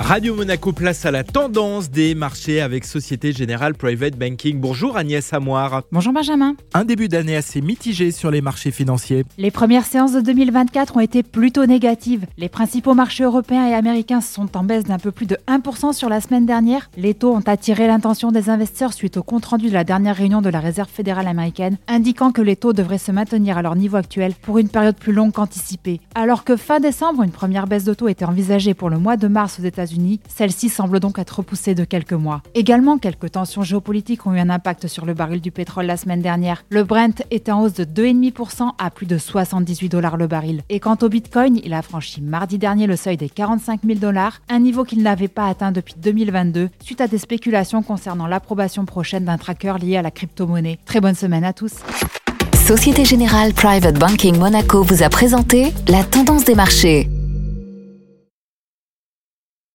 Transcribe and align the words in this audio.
Radio 0.00 0.34
Monaco 0.34 0.72
place 0.72 1.04
à 1.04 1.10
la 1.10 1.24
tendance 1.24 1.90
des 1.90 2.14
marchés 2.14 2.62
avec 2.62 2.86
Société 2.86 3.32
Générale 3.32 3.74
Private 3.74 4.16
Banking. 4.16 4.58
Bonjour 4.58 4.96
Agnès 4.96 5.30
Amoir. 5.34 5.82
Bonjour 5.92 6.14
Benjamin. 6.14 6.56
Un 6.72 6.86
début 6.86 7.08
d'année 7.08 7.36
assez 7.36 7.60
mitigé 7.60 8.10
sur 8.10 8.30
les 8.30 8.40
marchés 8.40 8.70
financiers. 8.70 9.24
Les 9.36 9.50
premières 9.50 9.84
séances 9.84 10.12
de 10.12 10.22
2024 10.22 10.96
ont 10.96 11.00
été 11.00 11.22
plutôt 11.22 11.66
négatives. 11.66 12.24
Les 12.38 12.48
principaux 12.48 12.94
marchés 12.94 13.24
européens 13.24 13.68
et 13.68 13.74
américains 13.74 14.22
sont 14.22 14.56
en 14.56 14.64
baisse 14.64 14.84
d'un 14.84 14.98
peu 14.98 15.12
plus 15.12 15.26
de 15.26 15.36
1% 15.46 15.92
sur 15.92 16.08
la 16.08 16.22
semaine 16.22 16.46
dernière. 16.46 16.90
Les 16.96 17.12
taux 17.12 17.34
ont 17.34 17.44
attiré 17.46 17.86
l'intention 17.86 18.32
des 18.32 18.48
investisseurs 18.48 18.94
suite 18.94 19.18
au 19.18 19.22
compte-rendu 19.22 19.68
de 19.68 19.74
la 19.74 19.84
dernière 19.84 20.16
réunion 20.16 20.40
de 20.40 20.48
la 20.48 20.60
Réserve 20.60 20.88
fédérale 20.88 21.28
américaine, 21.28 21.76
indiquant 21.88 22.32
que 22.32 22.42
les 22.42 22.56
taux 22.56 22.72
devraient 22.72 22.96
se 22.96 23.12
maintenir 23.12 23.58
à 23.58 23.62
leur 23.62 23.76
niveau 23.76 23.98
actuel 23.98 24.32
pour 24.40 24.56
une 24.56 24.70
période 24.70 24.96
plus 24.96 25.12
longue 25.12 25.32
qu'anticipée. 25.32 26.00
Alors 26.14 26.44
que 26.44 26.56
fin 26.56 26.80
décembre, 26.80 27.22
une 27.22 27.32
première 27.32 27.66
baisse 27.66 27.84
de 27.84 27.92
taux 27.92 28.08
était 28.08 28.24
envisagée 28.24 28.72
pour 28.72 28.88
le 28.88 28.98
mois 28.98 29.18
de 29.18 29.28
mars 29.28 29.60
aux 29.60 29.62
États-Unis, 29.62 29.89
celle-ci 30.28 30.68
semble 30.68 31.00
donc 31.00 31.18
être 31.18 31.38
repoussée 31.38 31.74
de 31.74 31.84
quelques 31.84 32.12
mois. 32.12 32.42
Également, 32.54 32.98
quelques 32.98 33.32
tensions 33.32 33.62
géopolitiques 33.62 34.26
ont 34.26 34.34
eu 34.34 34.38
un 34.38 34.50
impact 34.50 34.86
sur 34.86 35.06
le 35.06 35.14
baril 35.14 35.40
du 35.40 35.50
pétrole 35.50 35.86
la 35.86 35.96
semaine 35.96 36.22
dernière. 36.22 36.64
Le 36.70 36.84
Brent 36.84 37.22
était 37.30 37.52
en 37.52 37.62
hausse 37.62 37.74
de 37.74 37.84
2,5% 37.84 38.72
à 38.78 38.90
plus 38.90 39.06
de 39.06 39.18
78 39.18 39.88
dollars 39.88 40.16
le 40.16 40.26
baril. 40.26 40.62
Et 40.68 40.80
quant 40.80 40.96
au 41.02 41.08
Bitcoin, 41.08 41.60
il 41.64 41.74
a 41.74 41.82
franchi 41.82 42.20
mardi 42.20 42.58
dernier 42.58 42.86
le 42.86 42.96
seuil 42.96 43.16
des 43.16 43.28
45 43.28 43.80
000 43.84 43.98
dollars, 43.98 44.40
un 44.48 44.58
niveau 44.58 44.84
qu'il 44.84 45.02
n'avait 45.02 45.28
pas 45.28 45.46
atteint 45.46 45.72
depuis 45.72 45.94
2022, 45.98 46.70
suite 46.82 47.00
à 47.00 47.08
des 47.08 47.18
spéculations 47.18 47.82
concernant 47.82 48.26
l'approbation 48.26 48.84
prochaine 48.84 49.24
d'un 49.24 49.38
tracker 49.38 49.74
lié 49.80 49.96
à 49.96 50.02
la 50.02 50.10
crypto-monnaie. 50.10 50.78
Très 50.84 51.00
bonne 51.00 51.14
semaine 51.14 51.44
à 51.44 51.52
tous. 51.52 51.74
Société 52.54 53.04
Générale 53.04 53.52
Private 53.52 53.98
Banking 53.98 54.38
Monaco 54.38 54.82
vous 54.82 55.02
a 55.02 55.08
présenté 55.08 55.72
la 55.88 56.04
tendance 56.04 56.44
des 56.44 56.54
marchés. 56.54 57.08